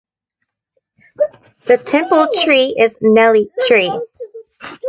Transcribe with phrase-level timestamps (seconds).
[1.67, 3.91] The temple tree is Nelli tree.